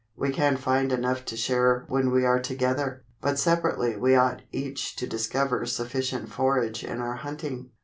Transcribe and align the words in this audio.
We 0.15 0.31
can't 0.31 0.57
find 0.57 0.91
enough 0.91 1.25
to 1.25 1.37
share 1.37 1.85
when 1.87 2.09
we 2.09 2.25
are 2.25 2.39
together, 2.39 3.03
but 3.21 3.37
separately 3.37 3.95
we 3.97 4.15
ought 4.15 4.41
each 4.51 4.95
to 4.95 5.05
discover 5.05 5.63
sufficient 5.67 6.29
forage 6.29 6.83
in 6.83 6.99
our 6.99 7.17
hunting." 7.17 7.69